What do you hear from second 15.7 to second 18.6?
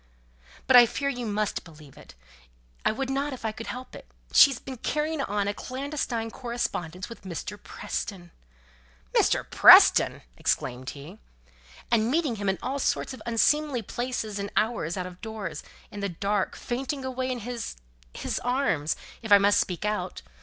in the dark, fainting away in his his